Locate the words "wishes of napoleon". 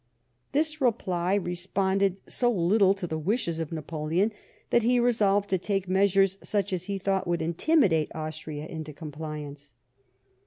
3.19-4.31